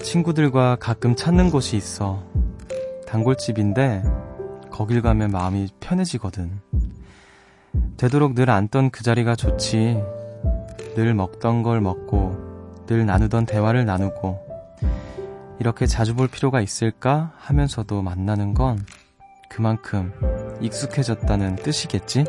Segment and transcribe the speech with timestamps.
[0.00, 2.22] 친구들과 가끔 찾는 곳이 있어.
[3.06, 4.02] 단골집인데
[4.70, 6.60] 거길 가면 마음이 편해지거든.
[7.96, 10.00] 되도록 늘 앉던 그 자리가 좋지.
[10.94, 14.46] 늘 먹던 걸 먹고 늘 나누던 대화를 나누고
[15.60, 18.84] 이렇게 자주 볼 필요가 있을까 하면서도 만나는 건
[19.50, 20.12] 그만큼
[20.60, 22.24] 익숙해졌다는 뜻이겠지?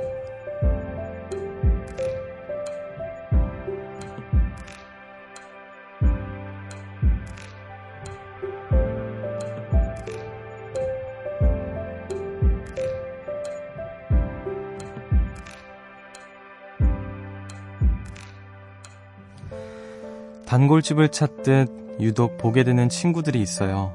[20.49, 23.93] 단골집을 찾듯 유독 보게 되는 친구들이 있어요.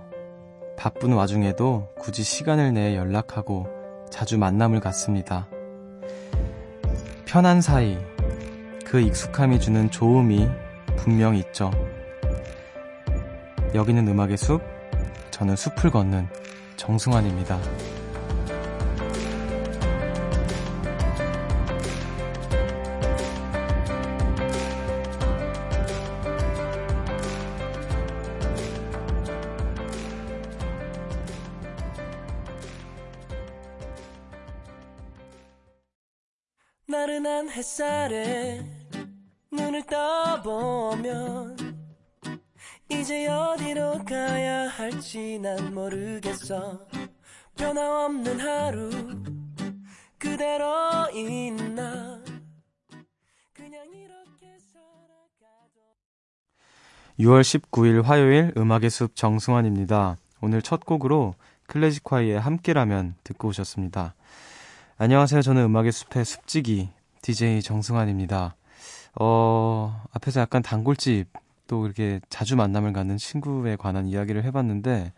[0.77, 3.67] 바쁜 와중에도 굳이 시간을 내 연락하고
[4.09, 5.49] 자주 만남을 갖습니다.
[7.25, 7.99] 편한 사이,
[8.87, 10.49] 그 익숙함이 주는 좋음이
[10.97, 11.73] 분명 있죠.
[13.75, 14.63] 여기는 음악의 숲,
[15.33, 16.29] 저는 숲을 걷는
[16.77, 17.59] 정승환입니다.
[36.87, 38.63] 나른한 햇살에
[39.51, 41.57] 눈을 떠보면
[42.91, 46.87] 이제 어디로 가야 할지 난 모르겠어
[47.57, 48.91] 변함없는 하루
[50.19, 50.67] 그대로
[51.15, 52.23] 있나
[53.55, 55.81] 그냥 이렇게 살아가도
[57.19, 60.19] 6월 19일 화요일 음악의 숲 정승환입니다.
[60.43, 61.35] 오늘 첫 곡으로
[61.67, 64.15] 클래식화이의 함께라면 듣고 오셨습니다.
[64.97, 65.43] 안녕하세요.
[65.43, 66.89] 저는 음악의 숲의 숲지기
[67.21, 68.55] DJ 정승환입니다.
[69.17, 71.27] 어, 앞에서 약간 단골집
[71.67, 75.13] 또 이렇게 자주 만남을 갖는 친구에 관한 이야기를 해봤는데,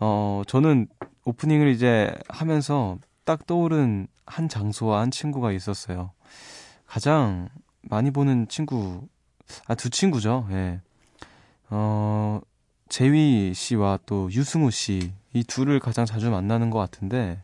[0.00, 0.88] 어, 저는
[1.24, 6.10] 오프닝을 이제 하면서 딱 떠오른 한 장소와 한 친구가 있었어요.
[6.84, 7.48] 가장
[7.82, 9.06] 많이 보는 친구,
[9.68, 10.48] 아, 두 친구죠.
[10.50, 10.80] 예.
[11.68, 12.40] 어,
[12.88, 17.40] 재위 씨와 또 유승우 씨, 이 둘을 가장 자주 만나는 것 같은데,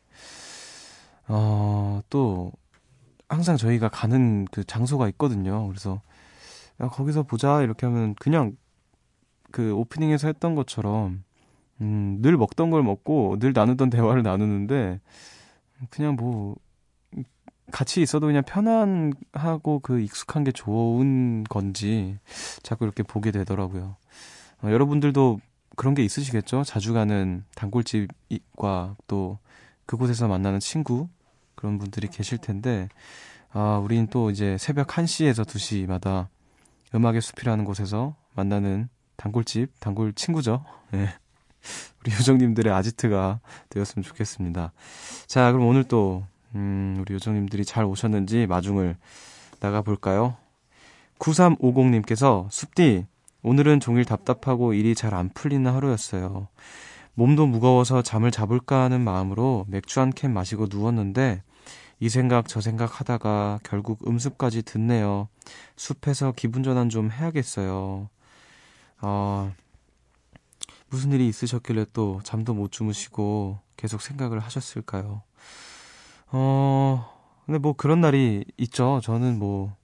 [1.29, 2.53] 어, 또,
[3.29, 5.67] 항상 저희가 가는 그 장소가 있거든요.
[5.69, 6.01] 그래서,
[6.81, 8.57] 야, 거기서 보자, 이렇게 하면 그냥
[9.51, 11.25] 그 오프닝에서 했던 것처럼,
[11.81, 15.01] 음, 늘 먹던 걸 먹고 늘 나누던 대화를 나누는데,
[15.91, 16.57] 그냥 뭐,
[17.73, 22.17] 같이 있어도 그냥 편안하고 그 익숙한 게 좋은 건지
[22.63, 23.97] 자꾸 이렇게 보게 되더라고요.
[24.63, 25.41] 어, 여러분들도
[25.75, 26.63] 그런 게 있으시겠죠?
[26.65, 29.39] 자주 가는 단골집과 또
[29.85, 31.09] 그곳에서 만나는 친구,
[31.57, 32.89] 그런 분들이 계실 텐데,
[33.53, 36.29] 아, 우린 또 이제 새벽 1시에서 2시마다
[36.95, 40.65] 음악의 숲이라는 곳에서 만나는 단골집, 단골 친구죠.
[40.93, 41.09] 네.
[42.01, 43.41] 우리 요정님들의 아지트가
[43.71, 44.73] 되었으면 좋겠습니다.
[45.27, 46.25] 자, 그럼 오늘 또,
[46.55, 48.97] 음, 우리 요정님들이 잘 오셨는지 마중을
[49.59, 50.37] 나가볼까요?
[51.19, 53.07] 9350님께서, 숲디,
[53.43, 56.49] 오늘은 종일 답답하고 일이 잘 안 풀리는 하루였어요.
[57.17, 61.43] 몸도 무거워서 잠을 잡을까 하는 마음으로 맥주 한 캔 마시고 누웠는데
[61.99, 65.29] 이 생각 저 생각 하다가 결국 음습까지 듣네요.
[65.77, 68.11] 숲에서 기분 전환 좀 해야겠어요.
[69.01, 69.53] 어,
[70.91, 75.23] 무슨 일이 있으셨길래 또 잠도 못 주무시고 계속 생각을 하셨을까요?
[76.33, 77.11] 어,
[77.47, 79.01] 근데 뭐 그런 날이 있죠.
[79.03, 79.75] 저는 뭐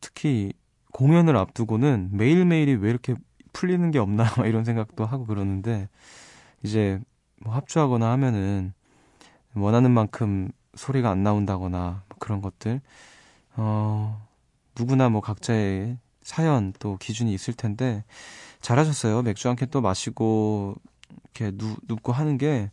[0.00, 0.52] 특히
[0.92, 3.14] 공연을 앞두고는 매일매일이 왜 이렇게
[3.52, 5.88] 풀리는 게 없나 이런 생각도 하고 그러는데
[6.62, 7.00] 이제
[7.40, 8.72] 뭐 합주하거나 하면은
[9.54, 12.80] 원하는 만큼 소리가 안 나온다거나 뭐 그런 것들
[13.56, 14.26] 어
[14.78, 18.04] 누구나 뭐 각자의 사연 또 기준이 있을 텐데
[18.60, 20.76] 잘하셨어요 맥주 한 캔 또 마시고
[21.34, 22.70] 이렇게 누, 눕고 하는 게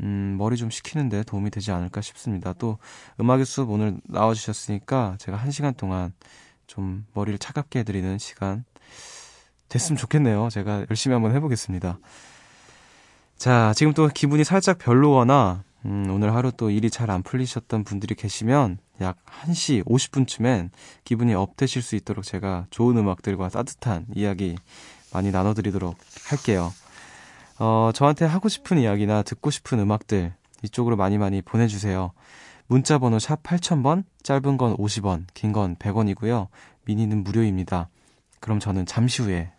[0.00, 2.52] 음, 머리 좀 식히는데 도움이 되지 않을까 싶습니다.
[2.54, 2.78] 또
[3.20, 6.12] 음악의 숲 오늘 나와주셨으니까 제가 한 시간 동안
[6.66, 8.64] 좀 머리를 차갑게 해드리는 시간
[9.68, 10.48] 됐으면 좋겠네요.
[10.50, 11.98] 제가 열심히 한번 해보겠습니다.
[13.36, 18.14] 자, 지금 또 기분이 살짝 별로거나, 음, 오늘 하루 또 일이 잘 안 풀리셨던 분들이
[18.14, 19.16] 계시면 약
[19.46, 20.70] 1시 50분쯤엔
[21.04, 24.56] 기분이 업되실 수 있도록 제가 좋은 음악들과 따뜻한 이야기
[25.12, 25.96] 많이 나눠드리도록
[26.28, 26.72] 할게요.
[27.60, 32.12] 어, 저한테 하고 싶은 이야기나 듣고 싶은 음악들 이쪽으로 많이 많이 보내주세요.
[32.66, 36.48] 문자 번호 샵 8000번, 짧은 건 50원, 긴 건 100원이고요.
[36.84, 37.88] 미니는 무료입니다.
[38.40, 39.52] 그럼 저는 잠시 후에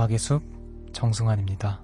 [0.00, 0.42] 음악의 숲
[0.94, 1.82] 정승환입니다.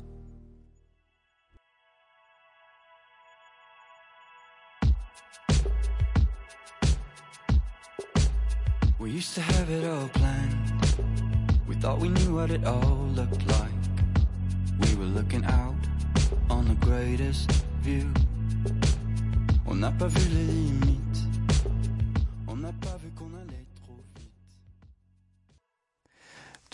[8.99, 10.57] We used to have it all planned.
[11.69, 13.77] We thought we knew what it all looked like.
[14.81, 15.77] We were looking out
[16.49, 17.53] on the greatest
[17.83, 18.09] view.
[19.67, 21.26] On n'a pas vu les limites.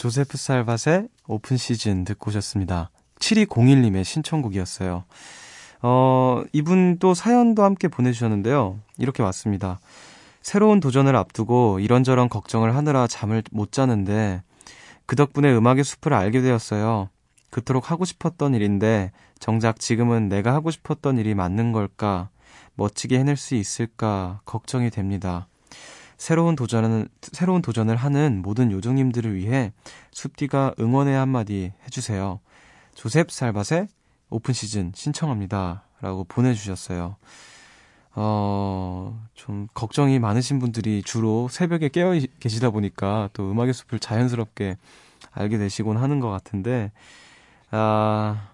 [0.03, 2.91] 조세프 살밭의 오픈 시즌 듣고 오셨습니다.
[3.21, 5.05] 7201님의 신청곡이었어요.
[5.83, 8.81] 어, 이분 또 사연도 함께 보내주셨는데요.
[8.99, 9.79] 이렇게 왔습니다.
[10.41, 14.43] 새로운 도전을 앞두고 이런저런 걱정을 하느라 잠을 못 자는데
[15.07, 17.09] 그 덕분에 음악의 숲을 알게 되었어요.
[17.51, 22.29] 그토록 하고 싶었던 일인데 정작 지금은 내가 하고 싶었던 일이 맞는 걸까?
[22.75, 24.41] 멋지게 해낼 수 있을까?
[24.47, 25.47] 걱정이 됩니다.
[26.23, 29.73] 새로운 도전은 새로운 도전을 하는 모든 요정님들을 위해
[30.13, 32.39] 숲디가 응원의 한마디 해주세요.
[32.95, 33.89] 조셉 살밭의
[34.31, 35.83] 오픈 시즌 신청합니다.
[36.01, 37.17] 라고 보내주셨어요.
[38.15, 44.77] 어, 좀 걱정이 많으신 분들이 주로 새벽에 깨어 계시다 보니까 또 음악의 숲을 자연스럽게
[45.33, 46.93] 알게 되시곤 하는 것 같은데,
[47.73, 48.49] 아,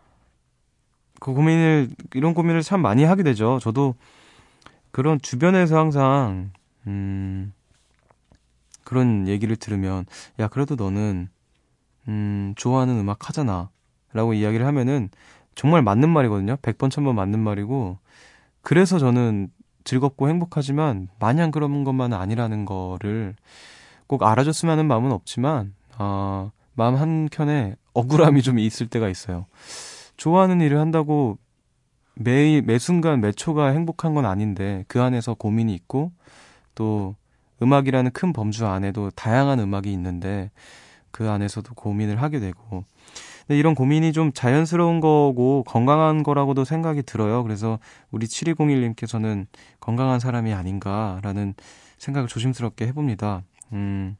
[1.20, 3.58] 그 고민을, 이런 고민을 참 많이 하게 되죠.
[3.60, 3.94] 저도
[4.90, 6.52] 그런 주변에서 항상,
[6.86, 7.52] 음,
[8.88, 10.06] 그런 얘기를 들으면,
[10.40, 11.28] 야, 그래도 너는,
[12.08, 13.68] 음, 좋아하는 음악 하잖아.
[14.14, 15.10] 라고 이야기를 하면은
[15.54, 16.56] 정말 맞는 말이거든요.
[16.56, 17.98] 100번, 1000번 맞는 말이고,
[18.62, 19.50] 그래서 저는
[19.84, 23.34] 즐겁고 행복하지만 마냥 그런 것만은 아니라는 거를
[24.06, 29.44] 꼭 알아줬으면 하는 마음은 없지만 어, 마음 한켠에 억울함이 좀 있을 때가 있어요.
[30.16, 31.36] 좋아하는 일을 한다고
[32.14, 36.10] 매일 매 순간 매 초가 행복한 건 아닌데 그 안에서 고민이 있고
[36.74, 37.16] 또
[37.62, 40.50] 음악이라는 큰 범주 안에도 다양한 음악이 있는데
[41.10, 42.84] 그 안에서도 고민을 하게 되고
[43.48, 47.42] 근데 이런 고민이 좀 자연스러운 거고 건강한 거라고도 생각이 들어요.
[47.42, 47.78] 그래서
[48.10, 49.46] 우리 7201님께서는
[49.80, 51.54] 건강한 사람이 아닌가라는
[51.96, 53.42] 생각을 조심스럽게 해봅니다.
[53.72, 54.18] 음,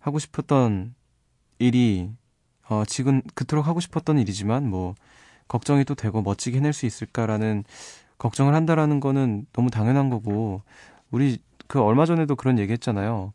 [0.00, 0.94] 하고 싶었던
[1.60, 2.10] 일이,
[2.68, 4.96] 어, 지금 그토록 하고 싶었던 일이지만 뭐,
[5.46, 7.62] 걱정이 또 되고 멋지게 해낼 수 있을까라는
[8.18, 10.62] 걱정을 한다라는 거는 너무 당연한 거고,
[11.12, 11.38] 우리
[11.72, 13.32] 그 얼마 전에도 그런 얘기 했잖아요.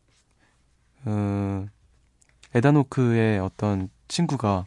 [1.06, 1.66] 어,
[2.54, 4.64] 에다노크의 어떤 친구가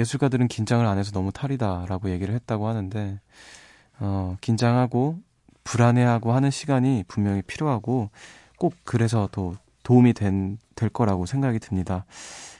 [0.00, 3.20] 예술가들은 긴장을 안 해서 너무 탈이다라고 얘기를 했다고 하는데
[4.00, 5.20] 어, 긴장하고
[5.62, 8.10] 불안해하고 하는 시간이 분명히 필요하고
[8.58, 9.54] 꼭 그래서 더
[9.84, 12.04] 도움이 된, 될 거라고 생각이 듭니다.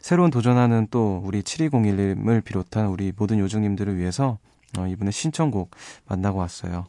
[0.00, 4.38] 새로운 도전하는 또 우리 7201님을 비롯한 우리 모든 요정님들을 위해서
[4.78, 5.72] 어, 이분의 신청곡
[6.06, 6.86] 만나고 왔어요.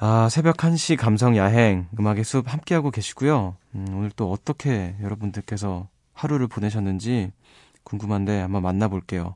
[0.00, 3.56] 아, 새벽 1시 감성 야행, 음악의 숲 함께하고 계시고요.
[3.74, 7.32] 음, 오늘 또 어떻게 여러분들께서 하루를 보내셨는지
[7.82, 9.34] 궁금한데 한번 만나볼게요.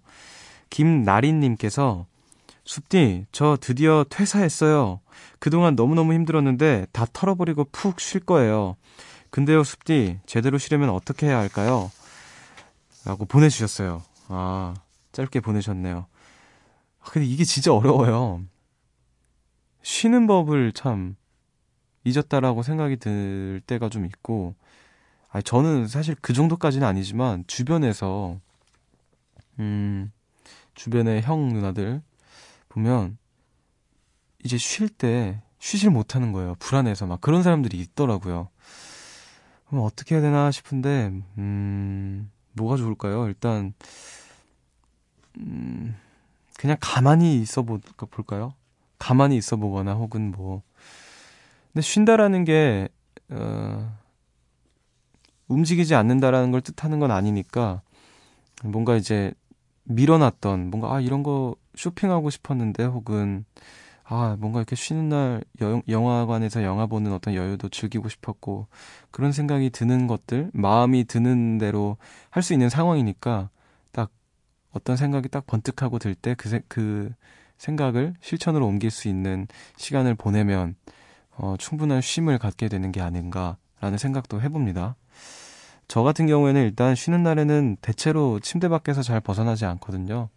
[0.70, 2.06] 김나린님께서
[2.64, 5.00] 숲디, 저 드디어 퇴사했어요.
[5.40, 8.76] 그동안 너무너무 힘들었는데 다 털어버리고 푹 쉴 거예요.
[9.30, 11.90] 근데요, 숲디, 제대로 쉬려면 어떻게 해야 할까요?
[13.04, 14.00] 라고 보내주셨어요.
[14.28, 14.74] 아,
[15.10, 16.06] 짧게 보내셨네요.
[17.00, 18.42] 아, 근데 이게 진짜 어려워요.
[19.82, 21.16] 쉬는 법을 참
[22.04, 24.54] 잊었다라고 생각이 들 때가 좀 있고,
[25.28, 28.38] 아니, 저는 사실 그 정도까지는 아니지만, 주변에서,
[29.58, 30.12] 음,
[30.74, 32.02] 주변의 형 누나들
[32.68, 33.18] 보면,
[34.44, 36.56] 이제 쉴 때 쉬질 못하는 거예요.
[36.58, 38.48] 불안해서 막 그런 사람들이 있더라고요.
[39.68, 43.28] 그럼 어떻게 해야 되나 싶은데, 음, 뭐가 좋을까요?
[43.28, 43.72] 일단,
[45.38, 45.96] 음,
[46.58, 48.54] 그냥 가만히 있어 보, 볼까요?
[49.02, 50.62] 가만히 있어 보거나 혹은 뭐,
[51.72, 52.88] 근데 쉰다라는 게,
[53.30, 53.92] 어,
[55.48, 57.82] 움직이지 않는다라는 걸 뜻하는 건 아니니까
[58.64, 59.32] 뭔가 이제
[59.84, 63.44] 밀어놨던 뭔가 아 이런 거 쇼핑하고 싶었는데 혹은
[64.04, 68.68] 아 뭔가 이렇게 쉬는 날 여, 영화관에서 영화 보는 어떤 여유도 즐기고 싶었고
[69.10, 71.96] 그런 생각이 드는 것들 마음이 드는 대로
[72.30, 73.50] 할 수 있는 상황이니까
[73.92, 74.10] 딱
[74.72, 77.12] 어떤 생각이 딱 번뜩하고 들 때 그 그
[77.62, 80.74] 생각을 실천으로 옮길 수 있는 시간을 보내면
[81.30, 84.96] 어, 충분한 쉼을 갖게 되는 게 아닌가라는 생각도 해봅니다.
[85.86, 90.28] 저 같은 경우에는 일단 쉬는 날에는 대체로 침대 밖에서 잘 벗어나지 않거든요.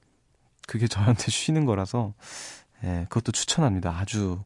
[0.68, 2.14] 그게 저한테 쉬는 거라서,
[2.84, 3.90] 예, 그것도 추천합니다.
[3.98, 4.44] 아주,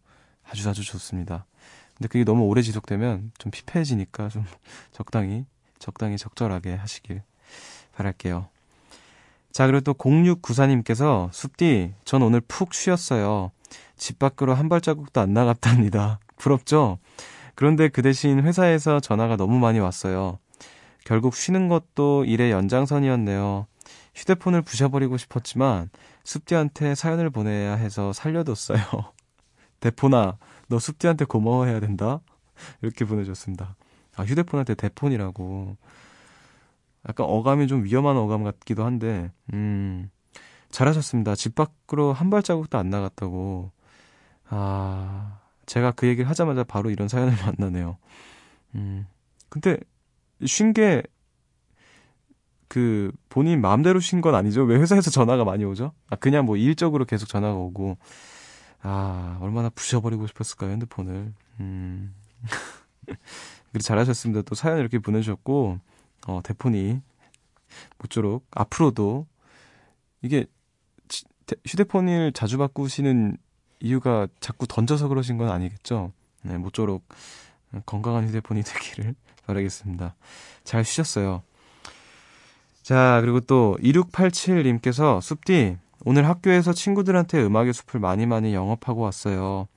[0.50, 1.46] 아주 아주 좋습니다.
[1.98, 4.46] 근데 그게 너무 오래 지속되면 좀 피폐해지니까 좀
[4.94, 5.46] 적당히,
[5.80, 7.24] 적당히 적절하게 하시길
[7.94, 8.48] 바랄게요.
[9.52, 13.52] 자, 그리고 또 0694님께서 숲디, 전 오늘 푹 쉬었어요.
[13.98, 16.20] 집 밖으로 한 발자국도 안 나갔답니다.
[16.38, 17.00] 부럽죠?
[17.56, 20.40] 그런데 그 대신 회사에서 전화가 너무 많이 왔어요.
[21.04, 23.68] 결국 쉬는 것도 일의 연장선이었네요.
[24.16, 25.90] 휴대폰을 부셔버리고 싶었지만
[26.24, 28.80] 숲디한테 사연을 보내야 해서 살려뒀어요.
[29.82, 30.38] 대포나
[30.68, 32.22] 너 숲디한테 고마워해야 된다.
[32.82, 33.76] 이렇게 보내줬습니다.
[34.16, 35.78] 아 휴대폰한테 대폰이라고.
[37.08, 40.10] 약간 어감이 좀 위험한 어감 같기도 한데, 음,
[40.72, 41.36] 잘하셨습니다.
[41.36, 43.72] 집 밖으로 한 발자국도 안 나갔다고.
[44.50, 47.98] 아, 제가 그 얘기를 하자마자 바로 이런 사연을 만나네요.
[48.76, 49.08] 음,
[49.50, 49.78] 근데,
[50.46, 51.04] 쉰 게,
[52.68, 54.64] 그, 본인 마음대로 쉰 건 아니죠?
[54.64, 55.94] 왜 회사에서 전화가 많이 오죠?
[56.10, 57.98] 아, 그냥 뭐 일적으로 계속 전화가 오고,
[58.82, 61.34] 아, 얼마나 부셔버리고 싶었을까요, 핸드폰을.
[61.62, 62.14] 음.
[63.72, 64.44] 그래, 잘하셨습니다.
[64.44, 65.80] 또 사연 이렇게 보내주셨고,
[66.28, 67.02] 어, 대폰이
[67.98, 69.28] 모쪼록 앞으로도
[70.22, 70.46] 이게
[71.66, 73.38] 휴대폰을 자주 바꾸시는
[73.80, 76.12] 이유가 자꾸 던져서 그러신 건 아니겠죠?
[76.44, 77.08] 네, 모쪼록
[77.86, 80.16] 건강한 휴대폰이 되기를 바라겠습니다.
[80.64, 81.44] 잘 쉬셨어요.
[82.84, 89.68] 자, 그리고 또 2687님께서 숲디 오늘 학교에서 친구들한테 음악의 숲을 많이 많이 영업하고 왔어요.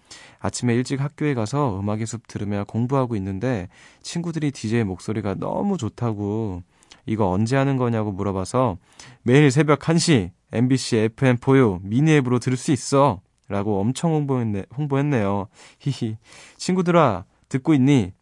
[0.42, 3.68] 아침에 일찍 학교에 가서 음악의 숲 들으며 공부하고 있는데
[4.02, 6.62] 친구들이 DJ 목소리가 너무 좋다고
[7.06, 8.76] 이거 언제 하는 거냐고 물어봐서
[9.22, 13.20] 매일 새벽 1시 MBC FM4U 미니 앱으로 들을 수 있어.
[13.48, 15.48] 라고 엄청 홍보했네, 홍보했네요.
[15.78, 16.16] 히히.
[16.56, 18.12] 친구들아, 듣고 있니?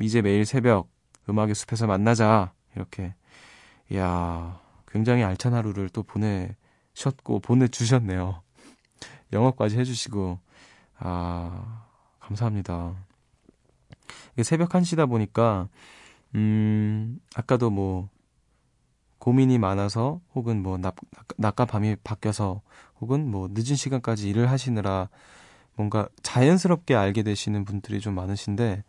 [0.00, 0.88] 이제 매일 새벽
[1.28, 2.52] 음악의 숲에서 만나자.
[2.74, 3.14] 이렇게.
[3.90, 8.42] 이야, 굉장히 알찬 하루를 또 보내셨고, 보내주셨네요.
[9.32, 10.40] 영업까지 해주시고,
[11.04, 11.84] 아,
[12.20, 12.94] 감사합니다.
[14.34, 15.68] 이게 새벽 1시다 보니까,
[16.34, 18.08] 음, 아까도 뭐,
[19.18, 20.94] 고민이 많아서, 혹은 뭐, 낮,
[21.36, 22.62] 낮과 밤이 바뀌어서,
[23.00, 25.08] 혹은 뭐, 늦은 시간까지 일을 하시느라,
[25.74, 28.84] 뭔가 자연스럽게 알게 되시는 분들이 좀 많으신데,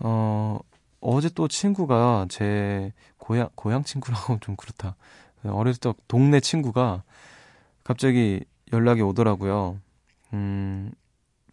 [0.00, 0.58] 어,
[1.00, 4.96] 어제 또 친구가 제 고향, 고향 친구라고 좀 그렇다.
[5.44, 7.02] 어렸을 때 동네 친구가
[7.84, 9.80] 갑자기 연락이 오더라고요.
[10.34, 10.92] 음,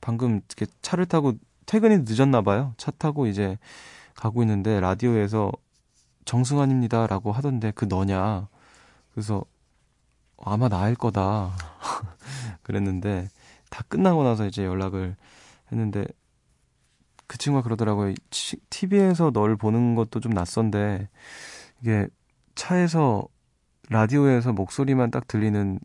[0.01, 1.33] 방금 이렇게 차를 타고
[1.65, 2.73] 퇴근이 늦었나 봐요.
[2.77, 3.57] 차 타고 이제
[4.15, 5.51] 가고 있는데 라디오에서
[6.25, 8.47] 정승환입니다라고 하던데 그 너냐.
[9.13, 9.43] 그래서
[10.37, 11.55] 아마 나일 거다.
[12.63, 13.29] 그랬는데
[13.69, 15.15] 다 끝나고 나서 이제 연락을
[15.71, 16.05] 했는데
[17.27, 18.13] 그 친구가 그러더라고요.
[18.69, 21.09] TV에서 널 보는 것도 좀 낯선데
[21.81, 22.07] 이게
[22.55, 23.27] 차에서
[23.89, 25.79] 라디오에서 목소리만 딱 들리는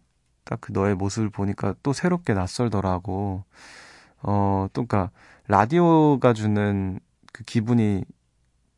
[0.44, 3.44] 딱 그 너의 모습을 보니까 또 새롭게 낯설더라고.
[4.22, 5.10] 어, 또, 그니까,
[5.48, 7.00] 라디오가 주는
[7.32, 8.04] 그 기분이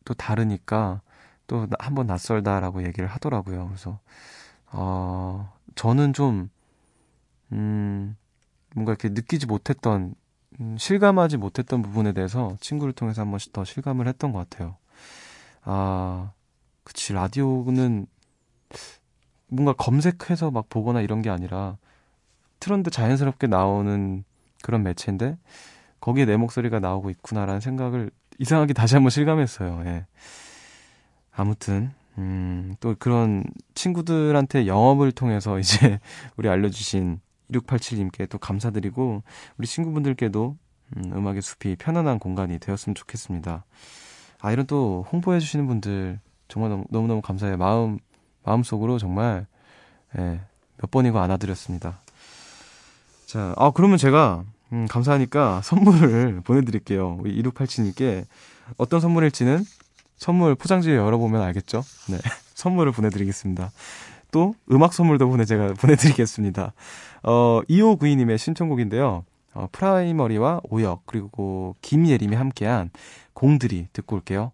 [0.04, 1.00] 또 다르니까
[1.46, 3.66] 또 한번 낯설다라고 얘기를 하더라고요.
[3.68, 3.98] 그래서,
[4.72, 6.50] 어, 저는 좀,
[7.52, 8.16] 음,
[8.74, 10.14] 뭔가 이렇게 느끼지 못했던,
[10.60, 14.76] 음, 실감하지 못했던 부분에 대해서 친구를 통해서 한 번씩 더 실감을 했던 것 같아요.
[15.62, 16.32] 아,
[16.84, 18.06] 그치, 라디오는
[19.48, 21.76] 뭔가 검색해서 막 보거나 이런 게 아니라
[22.60, 24.24] 트렌드 자연스럽게 나오는
[24.64, 25.36] 그런 매체인데
[26.00, 29.82] 거기에 내 목소리가 나오고 있구나라는 생각을 이상하게 다시 한번 실감했어요.
[29.84, 30.06] 예.
[31.30, 33.44] 아무튼 음, 또 그런
[33.74, 36.00] 친구들한테 영업을 통해서 이제
[36.36, 39.22] 우리 알려주신 2687님께 또 감사드리고
[39.58, 40.56] 우리 친구분들께도
[40.96, 43.64] 음, 음악의 숲이 편안한 공간이 되었으면 좋겠습니다.
[44.40, 47.58] 아 이런 또 홍보해 주시는 분들 정말 너무, 너무너무 감사해요.
[47.58, 47.98] 마음
[48.44, 49.46] 마음속으로 정말
[50.18, 50.40] 예,
[50.78, 52.00] 몇 번이고 안아드렸습니다.
[53.26, 57.18] 자, 아 그러면 제가 음, 감사하니까 선물을 보내드릴게요.
[57.20, 58.24] 우리 2687님께
[58.76, 59.64] 어떤 선물일지는
[60.16, 61.82] 선물 포장지 열어보면 알겠죠?
[62.08, 62.18] 네.
[62.54, 63.70] 선물을 보내드리겠습니다.
[64.30, 66.72] 또 음악 선물도 보내 제가 보내드리겠습니다.
[67.22, 69.24] 어, 2592님의 신청곡인데요.
[69.54, 72.90] 어, 프라이머리와 오혁 그리고 김예림이 함께한
[73.32, 74.52] 공드리 듣고 올게요.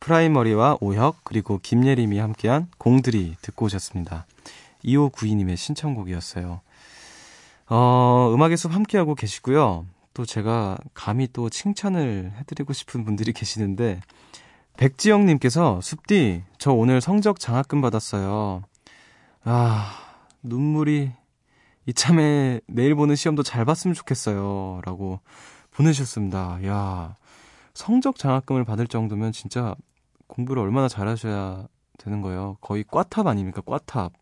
[0.00, 4.26] 프라이머리와 오혁 그리고 김예림이 함께한 공드리 듣고 오셨습니다.
[4.84, 6.60] 2592님의 신청곡이었어요.
[7.74, 9.86] 어, 음악의 숲 함께하고 계시고요.
[10.12, 14.02] 또 제가 감히 또 칭찬을 해드리고 싶은 분들이 계시는데
[14.76, 18.62] 백지영님께서 숲디, 저 오늘 성적 장학금 받았어요.
[19.44, 19.90] 아,
[20.42, 21.12] 눈물이
[21.86, 24.82] 이참에 내일 보는 시험도 잘 봤으면 좋겠어요.
[24.84, 25.20] 라고
[25.70, 26.62] 보내주셨습니다.
[26.66, 27.16] 야
[27.72, 29.74] 성적 장학금을 받을 정도면 진짜
[30.26, 32.58] 공부를 얼마나 잘하셔야 되는 거예요.
[32.60, 33.62] 거의 꽈탑 아닙니까?
[33.62, 34.12] 꽈탑.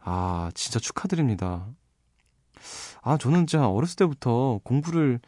[0.00, 1.66] 아, 진짜 축하드립니다.
[3.02, 5.20] 아, 저는 진짜 어렸을 때부터 공부를,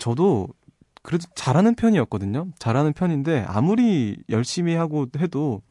[0.00, 0.48] 저도
[1.02, 2.48] 그래도 잘하는 편이었거든요.
[2.58, 5.62] 잘하는 편인데, 아무리 열심히 하고 해도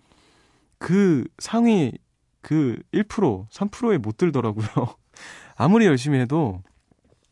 [0.77, 1.93] 그 상위
[2.41, 4.67] 그 1%, 3%에 못 들더라고요.
[5.55, 6.61] 아무리 열심히 해도.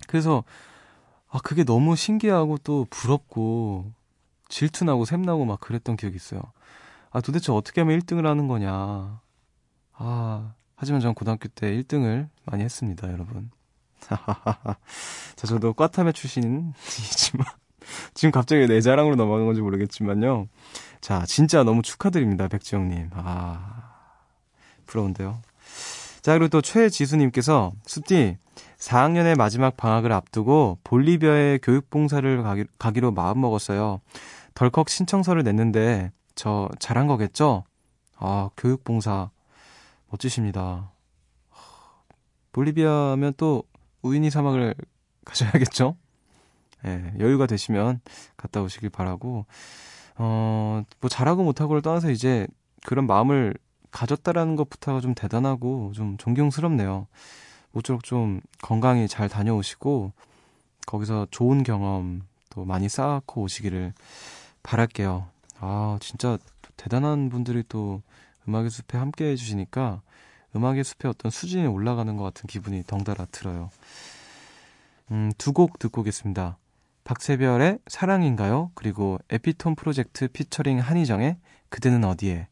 [0.08, 0.44] 그래서,
[1.30, 3.92] 아, 그게 너무 신기하고 또 부럽고,
[4.50, 6.42] 질투나고 샘나고 막 그랬던 기억이 있어요.
[7.12, 9.22] 아, 도대체 어떻게 하면 1등을 하는 거냐.
[9.94, 13.52] 아, 하지만 전 고등학교 때 1등을 많이 했습니다, 여러분.
[14.02, 17.46] 자, 저도 꽈타메 출신이지만,
[18.16, 20.48] 지금 갑자기 내 자랑으로 넘어간 건지 모르겠지만요.
[21.00, 23.12] 자, 진짜 너무 축하드립니다, 백지영님.
[23.14, 23.92] 아,
[24.88, 25.44] 부러운데요.
[26.24, 28.38] 자, 그리고 또 최지수님께서, 수띠,
[28.80, 34.02] 4학년의 마지막 방학을 앞두고 볼리비아에 교육봉사를 가기, 가기로 마음먹었어요.
[34.56, 37.66] 덜컥 신청서를 냈는데, 저 잘한 거겠죠?
[38.18, 39.30] 아, 교육봉사.
[40.12, 40.92] 멋지십니다.
[42.52, 43.64] 볼리비아면 또
[44.02, 44.76] 우이니 사막을
[45.26, 45.96] 가셔야겠죠?
[46.86, 48.02] 예, 여유가 되시면
[48.36, 49.46] 갔다 오시길 바라고,
[50.18, 52.48] 어, 뭐 잘하고 못하고를 떠나서 이제
[52.86, 53.54] 그런 마음을
[53.92, 57.08] 가졌다라는 것부터가 좀 대단하고 좀 존경스럽네요.
[57.72, 60.12] 모쪼록 좀 건강히 잘 다녀오시고,
[60.88, 63.94] 거기서 좋은 경험 또 많이 쌓고 오시기를
[64.64, 65.28] 바랄게요.
[65.60, 66.38] 아, 진짜
[66.76, 68.02] 대단한 분들이 또
[68.48, 70.02] 음악의 숲에 함께 해주시니까
[70.56, 73.70] 음악의 숲의 어떤 수준이 올라가는 것 같은 기분이 덩달아 들어요.
[75.12, 76.58] 음, 두 곡 듣고 오겠습니다.
[77.04, 78.72] 박세별의 사랑인가요?
[78.76, 81.38] 그리고 에피톤 프로젝트 피처링 한희정의
[81.70, 82.48] 그대는 어디에?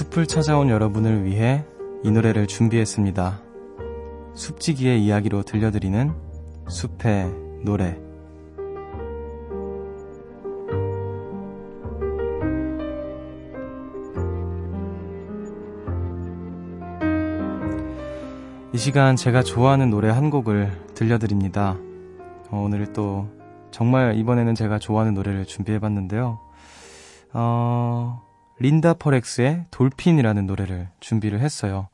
[0.00, 1.62] 숲을 찾아온 여러분을 위해
[2.02, 3.42] 이 노래를 준비했습니다.
[4.32, 6.14] 숲지기의 이야기로 들려드리는
[6.68, 7.30] 숲의
[7.64, 8.00] 노래.
[18.72, 21.76] 이 시간 제가 좋아하는 노래 한 곡을 들려드립니다.
[22.50, 23.28] 어, 오늘 또
[23.70, 26.40] 정말 이번에는 제가 좋아하는 노래를 준비해봤는데요.
[27.34, 28.29] 어,
[28.60, 31.88] 린다 퍼렉스의 돌핀이라는 노래를 준비를 했어요.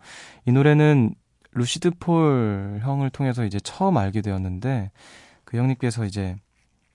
[0.45, 1.15] 이 노래는
[1.53, 4.91] 루시드 폴 형을 통해서 이제 처음 알게 되었는데
[5.45, 6.37] 그 형님께서 이제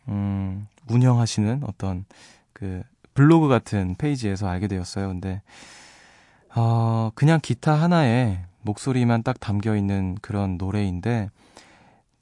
[0.08, 2.06] 음, 운영하시는 어떤
[2.54, 5.08] 그 블로그 같은 페이지에서 알게 되었어요.
[5.08, 5.42] 근데
[6.54, 11.30] 어, 그냥 기타 하나에 목소리만 딱 담겨 있는 그런 노래인데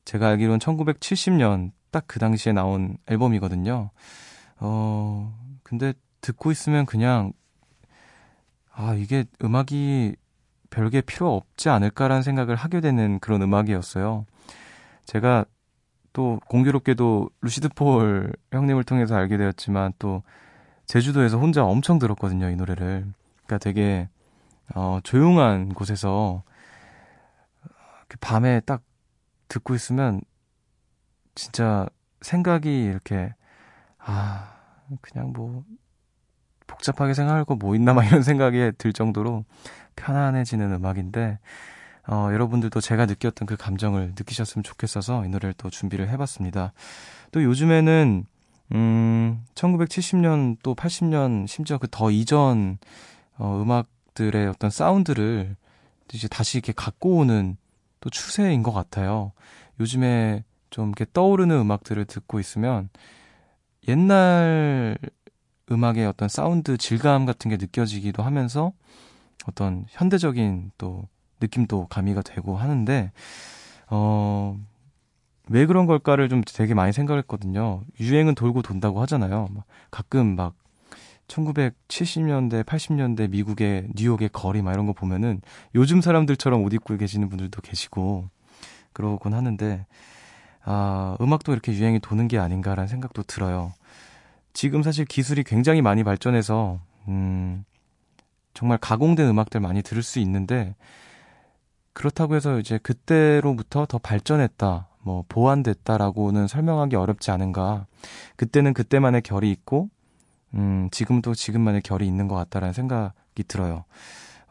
[0.05, 3.89] 제가 알기로는 1970년 딱 그 당시에 나온 앨범이거든요.
[4.59, 7.33] 어, 근데 듣고 있으면 그냥
[8.81, 10.15] 아, 이게 음악이
[10.69, 14.25] 별게 필요 없지 않을까라는 생각을 하게 되는 그런 음악이었어요.
[15.05, 15.43] 제가
[16.13, 20.23] 또 공교롭게도 루시드 폴 형님을 통해서 알게 되었지만 또
[20.85, 23.05] 제주도에서 혼자 엄청 들었거든요, 이 노래를.
[23.45, 24.07] 그러니까 되게
[24.73, 26.43] 어, 조용한 곳에서
[28.21, 28.81] 밤에 딱
[29.49, 30.21] 듣고 있으면
[31.35, 31.85] 진짜
[32.21, 33.33] 생각이 이렇게
[33.97, 34.55] 아,
[35.01, 35.65] 그냥 뭐
[36.69, 39.43] 복잡하게 생각할 거 뭐 있나 막 이런 생각이 들 정도로
[39.95, 41.39] 편안해지는 음악인데
[42.07, 46.73] 어, 여러분들도 제가 느꼈던 그 감정을 느끼셨으면 좋겠어서 이 노래를 또 준비를 해봤습니다.
[47.31, 48.25] 또 요즘에는
[48.73, 52.77] 음, 1970년 또 80년 심지어 그 더 이전
[53.37, 53.87] 어, 음악
[54.19, 55.55] 음악들의 어떤 사운드를
[56.13, 57.55] 이제 다시 이렇게 갖고 오는
[58.01, 59.31] 또 추세인 것 같아요.
[59.79, 62.89] 요즘에 좀 이렇게 떠오르는 음악들을 듣고 있으면
[63.87, 64.97] 옛날
[65.71, 68.71] 음악의 어떤 사운드 질감 같은 게 느껴지기도 하면서
[69.47, 71.03] 어떤 현대적인 또
[71.41, 73.11] 느낌도 가미가 되고 하는데,
[73.89, 74.57] 어,
[75.49, 77.81] 왜 그런 걸까를 좀 되게 많이 생각했거든요.
[77.99, 79.47] 유행은 돌고 돈다고 하잖아요.
[79.89, 80.53] 가끔 막
[81.27, 85.41] 1970년대, 80년대 미국의 뉴욕의 거리 막 이런 거 보면은
[85.75, 88.29] 요즘 사람들처럼 옷 입고 계시는 분들도 계시고
[88.93, 89.85] 그러곤 하는데
[90.63, 93.73] 아, 음악도 이렇게 유행이 도는 게 아닌가라는 생각도 들어요.
[94.59, 97.63] 지금 사실 기술이 굉장히 많이 발전해서 음,
[98.53, 100.75] 정말 가공된 음악들 많이 들을 수 있는데
[101.93, 107.85] 그렇다고 해서 이제 그때로부터 더 발전했다, 뭐 보완됐다라고는 설명하기 어렵지 않은가.
[108.35, 109.89] 그때는 그때만의 결이 있고
[110.55, 113.85] 음, 지금도 지금만의 결이 있는 것 같다라는 생각이 들어요.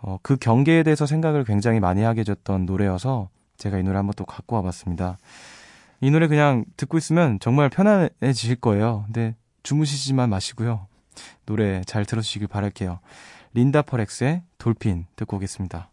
[0.00, 4.24] 어, 그 경계에 대해서 생각을 굉장히 많이 하게 해줬던 노래여서 제가 이 노래 한번 또
[4.24, 5.18] 갖고 와봤습니다.
[6.00, 9.02] 이 노래 그냥 듣고 있으면 정말 편안해지실 거예요.
[9.04, 10.86] 근데 주무시지만 마시고요.
[11.46, 13.00] 노래 잘 들어주시길 바랄게요.
[13.54, 15.90] 린다 퍼렉스의 돌핀 듣고 오겠습니다.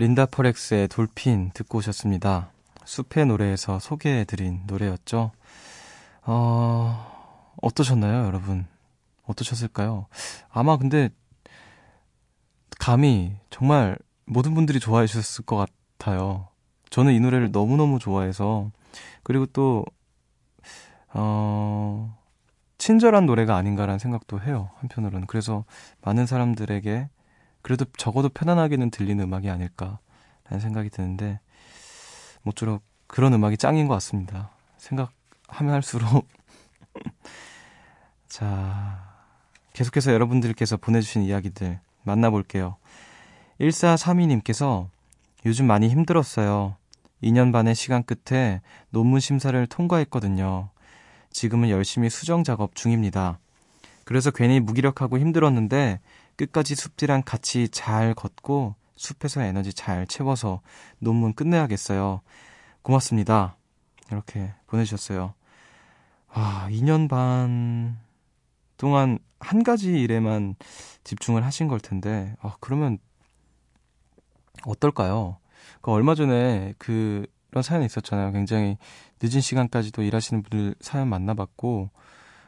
[0.00, 2.52] 린다 퍼렉스의 돌핀 듣고 오셨습니다.
[2.86, 5.30] 숲의 노래에서 소개해드린 노래였죠.
[6.22, 8.64] 어, 어떠셨나요, 여러분?
[9.26, 10.06] 어떠셨을까요?
[10.48, 11.10] 아마 근데,
[12.78, 16.48] 감이 정말 모든 분들이 좋아해 주셨을 것 같아요.
[16.88, 18.70] 저는 이 노래를 너무너무 좋아해서,
[19.22, 19.84] 그리고 또,
[21.12, 22.16] 어,
[22.78, 25.26] 친절한 노래가 아닌가라는 생각도 해요, 한편으로는.
[25.26, 25.66] 그래서
[26.00, 27.10] 많은 사람들에게
[27.62, 31.40] 그래도 적어도 편안하게는 들리는 음악이 아닐까라는 생각이 드는데
[32.42, 34.50] 모쪼록 그런 음악이 짱인 것 같습니다.
[34.78, 36.26] 생각하면 할수록
[38.28, 39.10] 자
[39.72, 42.76] 계속해서 여러분들께서 보내주신 이야기들 만나볼게요.
[43.60, 44.88] 1432님께서
[45.46, 46.76] 요즘 많이 힘들었어요.
[47.22, 50.70] 2년 반의 시간 끝에 논문 심사를 통과했거든요.
[51.30, 53.38] 지금은 열심히 수정 작업 중입니다.
[54.04, 56.00] 그래서 괜히 무기력하고 힘들었는데
[56.40, 60.62] 끝까지 숲지랑 같이 잘 걷고 숲에서 에너지 잘 채워서
[60.98, 62.22] 논문 끝내야겠어요.
[62.80, 63.56] 고맙습니다.
[64.10, 65.34] 이렇게 보내주셨어요.
[66.28, 67.98] 아, 2년 반
[68.78, 70.54] 동안 한 가지 일에만
[71.04, 72.98] 집중을 하신 걸 텐데, 아, 그러면
[74.64, 75.38] 어떨까요?
[75.82, 78.32] 그 얼마 전에 그, 그런 사연이 있었잖아요.
[78.32, 78.78] 굉장히
[79.22, 81.90] 늦은 시간까지도 일하시는 분들 사연 만나봤고,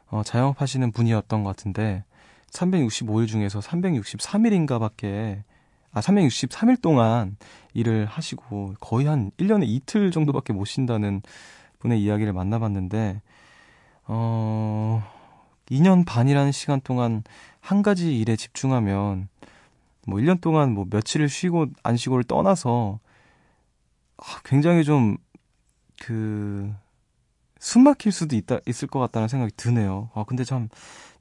[0.06, 2.04] 어, 자영업 하시는 분이었던 것 같은데,
[2.52, 5.42] 365일 중에서 363일인가 밖에,
[5.90, 7.36] 아, 363일 동안
[7.74, 11.22] 일을 하시고 거의 한 1년에 이틀 정도밖에 못 쉰다는
[11.80, 13.20] 분의 이야기를 만나봤는데,
[14.04, 15.02] 어,
[15.70, 17.22] 2년 반이라는 시간 동안
[17.60, 19.28] 한 가지 일에 집중하면,
[20.06, 23.00] 뭐 1년 동안 뭐 며칠을 쉬고 안 쉬고를 떠나서,
[24.18, 25.16] 아, 굉장히 좀,
[26.00, 26.72] 그,
[27.62, 30.10] 숨 막힐 수도 있다, 있을 것 같다는 생각이 드네요.
[30.14, 30.68] 아, 근데 참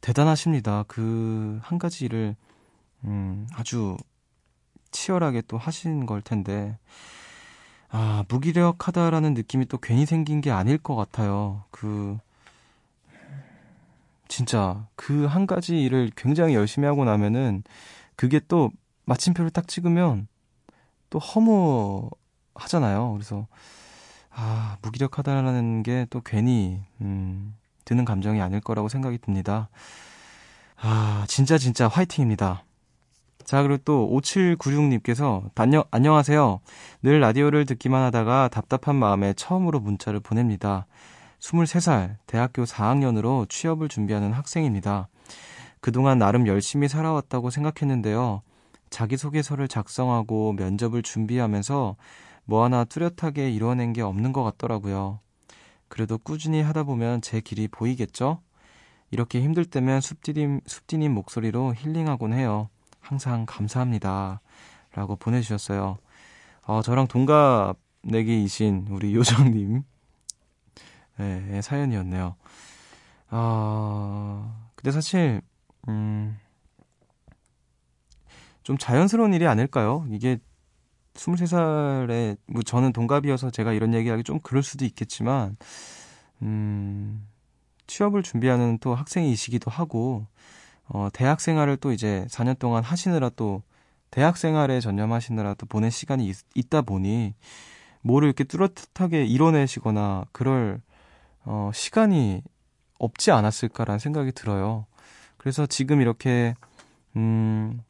[0.02, 0.84] 대단하십니다.
[0.88, 2.36] 그 한 가지 일을,
[3.06, 3.96] 음, 아주
[4.92, 6.78] 치열하게 또 하신 걸 텐데,
[7.90, 11.64] 아, 무기력하다라는 느낌이 또 괜히 생긴 게 아닐 것 같아요.
[11.72, 12.18] 그,
[14.28, 17.64] 진짜, 그 한 가지 일을 굉장히 열심히 하고 나면은,
[18.16, 18.72] 그게 또
[19.06, 20.28] 마침표를 딱 찍으면,
[21.10, 23.14] 또 허무하잖아요.
[23.14, 23.48] 그래서,
[24.34, 29.70] 아, 무기력하다라는 게 또 괜히, 음, 드는 감정이 아닐 거라고 생각이 듭니다.
[30.80, 32.64] 아, 진짜 진짜 화이팅입니다.
[33.44, 36.60] 자, 그리고 또 5796님께서 안녕, 안녕하세요.
[37.04, 40.86] 늘 라디오를 듣기만 하다가 답답한 마음에 처음으로 문자를 보냅니다.
[41.40, 45.08] 23살, 대학교 4학년으로 취업을 준비하는 학생입니다.
[45.82, 48.42] 그동안 나름 열심히 살아왔다고 생각했는데요.
[48.92, 51.96] 자기소개서를 작성하고 면접을 준비하면서
[52.52, 55.22] 뭐 하나 뚜렷하게 이뤄낸 게 없는 것 같더라고요.
[55.88, 58.42] 그래도 꾸준히 하다 보면 제 길이 보이겠죠?
[59.10, 62.68] 이렇게 힘들 때면 숲디님, 숲디님 목소리로 힐링하곤 해요.
[63.00, 64.42] 항상 감사합니다.
[64.94, 65.98] 라고 보내주셨어요.
[66.64, 69.84] 어, 저랑 동갑내기이신 우리 요정님,
[71.20, 72.36] 네, 사연이었네요.
[73.30, 75.42] 어, 근데 사실,
[75.88, 76.38] 음,
[78.64, 80.06] 좀 자연스러운 일이 아닐까요?
[80.12, 80.38] 이게
[81.14, 85.58] 23살에, 뭐 저는 동갑이어서 제가 이런 얘기하기 좀 그럴 수도 있겠지만,
[86.42, 87.28] 음,
[87.88, 90.26] 취업을 준비하는 또 학생이시기도 하고,
[90.88, 93.62] 어, 대학 생활을 또 이제 4년 동안 하시느라 또,
[94.10, 97.34] 대학 생활에 전념하시느라 또 보낼 시간이 있, 있다 보니,
[98.02, 100.82] 뭐를 이렇게 뚜렷하게 이뤄내시거나, 그럴,
[101.44, 102.42] 어, 시간이
[103.00, 104.86] 없지 않았을까라는 생각이 들어요.
[105.38, 106.56] 그래서 지금 이렇게,
[107.16, 107.82] 음,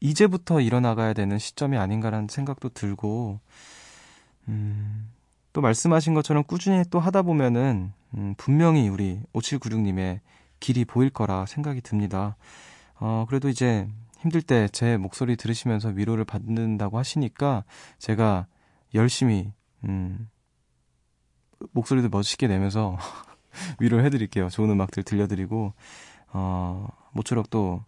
[0.00, 3.40] 이제부터 일어나가야 되는 시점이 아닌가라는 생각도 들고,
[4.48, 5.10] 음,
[5.52, 10.20] 또 말씀하신 것처럼 꾸준히 또 하다 보면은, 음, 분명히 우리 5796님의
[10.60, 12.36] 길이 보일 거라 생각이 듭니다.
[13.00, 13.88] 어, 그래도 이제
[14.20, 17.64] 힘들 때 제 목소리 들으시면서 위로를 받는다고 하시니까
[17.98, 18.46] 제가
[18.94, 19.52] 열심히,
[19.84, 20.28] 음,
[21.72, 22.96] 목소리도 멋있게 내면서
[23.80, 24.48] 위로를 해드릴게요.
[24.48, 25.74] 좋은 음악들 들려드리고,
[26.32, 27.84] 어, 모쪼록 또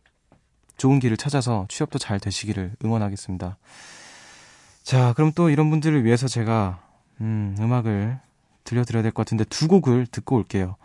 [0.81, 3.59] 좋은 길을 찾아서 취업도 잘 되시기를 응원하겠습니다.
[4.83, 6.81] 자, 그럼 또 이런 분들을 위해서 제가,
[7.21, 8.19] 음, 음악을
[8.65, 10.77] 들려드려야 될 것 같은데 두 곡을 듣고 올게요.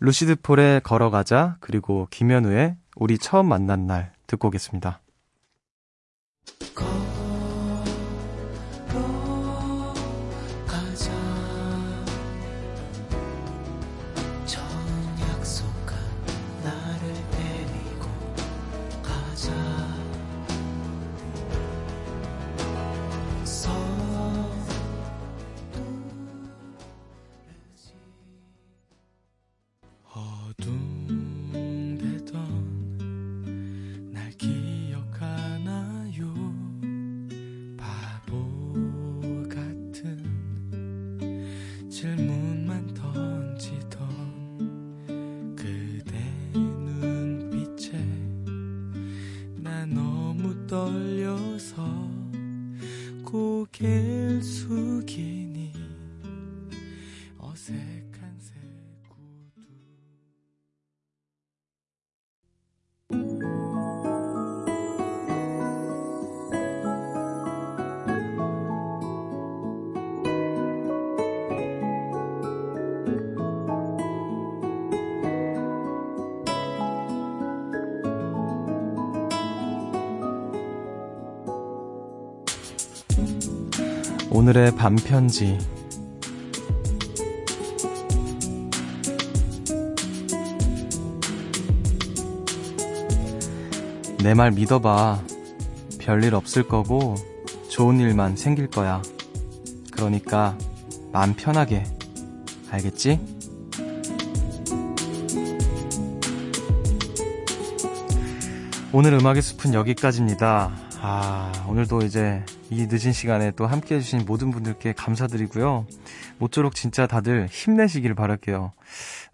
[0.00, 5.00] 루시드 폴의 걸어가자, 그리고 김현우의 우리 처음 만난 날 듣고 오겠습니다.
[84.44, 85.56] 오늘의 밤편지.
[94.22, 95.22] 내 말 믿어봐.
[95.98, 97.14] 별일 없을 거고,
[97.70, 99.00] 좋은 일만 생길 거야.
[99.90, 100.58] 그러니까,
[101.10, 101.84] 마음 편하게.
[102.70, 103.18] 알겠지?
[108.92, 110.70] 오늘 음악의 숲은 여기까지입니다.
[111.00, 115.86] 아, 오늘도 이제 이 늦은 시간에 또 함께 해주신 모든 분들께 감사드리고요.
[116.38, 118.72] 모쪼록 진짜 다들 힘내시길 바랄게요.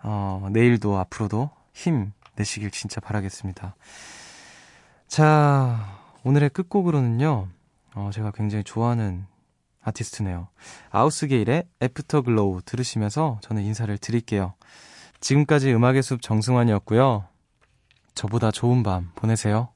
[0.03, 3.77] 어, 내일도 앞으로도 힘 내시길 진짜 바라겠습니다.
[5.07, 7.49] 자, 오늘의 끝곡으로는요,
[7.95, 9.27] 어, 제가 굉장히 좋아하는
[9.83, 10.49] 아티스트네요.
[10.91, 14.55] 아우스게일의 Afterglow 들으시면서 저는 인사를 드릴게요.
[15.21, 17.25] 지금까지 음악의 숲 정승환이었고요.
[18.15, 19.69] 저보다 좋은 밤 보내세요.